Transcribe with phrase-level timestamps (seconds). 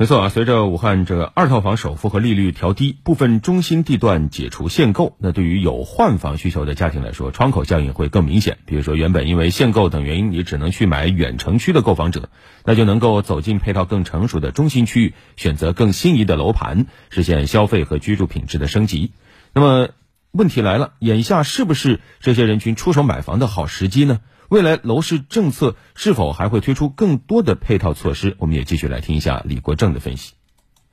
[0.00, 8.58] 没错啊，随着武汉这二套房首付和利率调低，部分中心地段解除限购，那对于有换房需求的家庭来说，窗口效应会更明显。
[8.64, 12.28] 比如说，原本因为限购等原因，你只能去买远城区的购房者，
[12.64, 19.10] 那就能够走进配套更成熟的中心区域，选择更心仪的楼盘，实现消费和居住品质的升级。
[19.52, 19.88] 那么
[20.30, 24.20] 问题来了，眼下是不是这些人群出手买房的好时机呢？
[24.48, 28.34] 未来楼市政策是否还会推出更多的配套措施？
[28.38, 30.32] 我们也继续来听一下李国正的分析。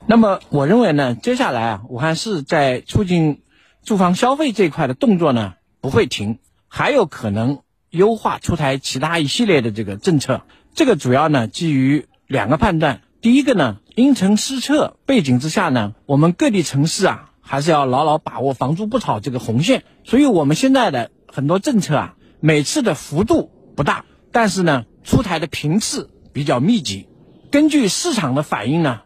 [0.06, 3.40] 那么，我认为呢，接下来啊，武汉市在促进
[3.82, 6.38] 住房消费这一块的动作呢不会停，
[6.68, 10.42] 还有可能优化出台其他一系列的这个政策。
[10.74, 19.84] 这个主要呢基于两个判断：第一个呢，因城施策背景之下呢，我们各地城市啊还是要牢牢把握房住不炒这个红线。
[20.04, 22.15] 所以我们现在的很多政策啊。
[22.40, 27.08] 每次的幅度不大，但是呢，出台的频次比较密集，
[27.50, 29.02] 根据市场的反应呢，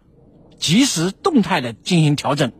[0.59, 2.53] 及时动态的进行调整。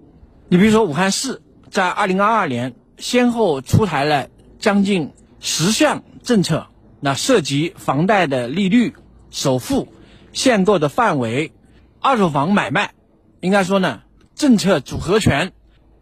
[0.49, 6.67] 你比如说，武汉市在二零二二年先后出台了将近十项政策，
[7.01, 8.95] 那涉及房贷的利率、
[9.31, 9.89] 首付、
[10.33, 11.53] 限购的范围、
[12.01, 12.95] 二手房买卖，
[13.41, 14.03] 应该说呢，
[14.35, 15.53] 政策组合拳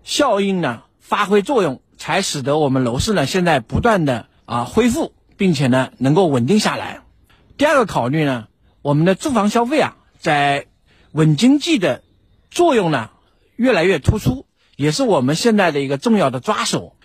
[0.03, 4.28] 效应呢发挥作用，才使得我们楼市呢现在不断的。
[4.49, 7.03] 啊，恢复，并且呢，能够稳定下来。
[7.59, 8.47] 第二个考虑呢，
[8.81, 10.65] 我们的住房消费啊，在
[11.13, 12.03] 稳经济的
[12.51, 13.11] 作用呢，
[13.57, 16.97] 越来越突出，也是我们现在的一个重要的抓手。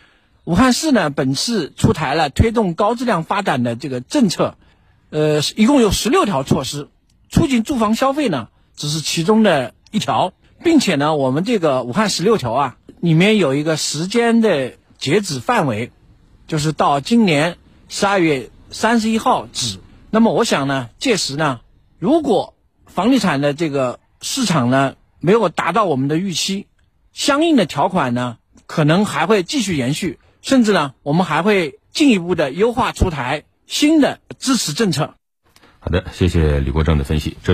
[0.46, 4.56] 武汉市呢，本次出台了推动高质量发展的这个政策，
[5.10, 6.88] 呃，一共有十六条措施，
[7.30, 10.32] 促进住房消费呢，只是其中的一条，
[10.64, 15.92] 并且呢，我们这个武汉十六条啊，里面有一个时间的截止范围。
[16.54, 17.58] 就是到今年
[17.90, 19.80] 十二月三十一号止。
[20.12, 21.62] 那么我想呢，届时呢，
[21.98, 22.54] 如果
[22.86, 26.68] 房地产的这个市场呢没有达到我们的预期，
[27.12, 28.38] 相应的条款呢
[28.68, 35.16] 可能还会继续延续，甚至呢我们还会进一步的优化出台新的支持政策。
[35.80, 37.36] 好的，谢谢李国正的分析。
[37.44, 37.52] 这里。